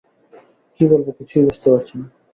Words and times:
কী 0.75 0.83
বলব 0.91 1.07
কিছুই 1.17 1.43
বুজতে 1.45 1.67
পারছি 1.71 1.93
না। 1.99 2.05